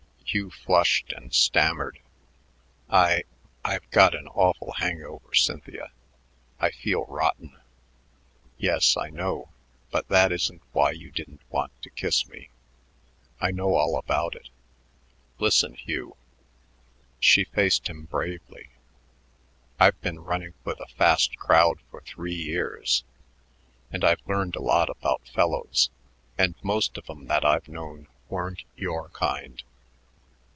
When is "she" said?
17.19-17.43